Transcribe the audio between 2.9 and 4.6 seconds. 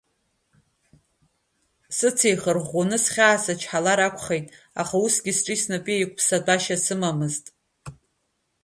схьаа сычҳалар акәхеит,